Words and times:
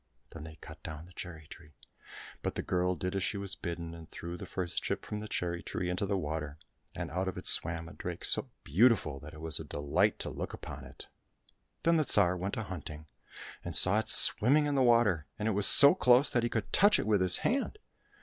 —Then 0.31 0.45
they 0.45 0.55
cut 0.55 0.81
down 0.81 1.05
the 1.05 1.13
cherry 1.13 1.45
tree; 1.47 1.75
but 2.41 2.55
the 2.55 2.63
girl 2.63 2.95
did 2.95 3.15
as 3.15 3.21
she 3.21 3.37
was 3.37 3.53
bidden, 3.53 3.93
and 3.93 4.09
threw 4.09 4.35
the 4.35 4.47
first 4.47 4.81
chip 4.81 5.05
from 5.05 5.19
the 5.19 5.27
cherry 5.27 5.61
tree 5.61 5.91
into 5.91 6.07
the 6.07 6.17
water, 6.17 6.57
and 6.95 7.11
out 7.11 7.27
of 7.27 7.37
it 7.37 7.45
swam 7.45 7.87
a 7.87 7.93
drake 7.93 8.25
so 8.25 8.49
beautiful 8.63 9.19
that 9.19 9.35
it 9.35 9.41
was 9.41 9.59
a 9.59 9.63
delight 9.63 10.17
to 10.17 10.31
look 10.31 10.53
upon 10.55 10.85
it. 10.85 11.07
Then 11.83 11.97
the 11.97 12.03
Tsar 12.05 12.35
went 12.35 12.57
a 12.57 12.63
hunting, 12.63 13.05
and 13.63 13.75
saw 13.75 13.99
it 13.99 14.07
swimming 14.07 14.65
in 14.65 14.73
the 14.73 14.81
water, 14.81 15.27
and 15.37 15.47
it 15.47 15.51
was 15.51 15.67
so 15.67 15.93
close 15.93 16.31
that 16.31 16.41
he 16.41 16.49
could 16.49 16.73
touch 16.73 16.97
it 16.97 17.05
with 17.05 17.21
his 17.21 17.37
hand. 17.45 17.77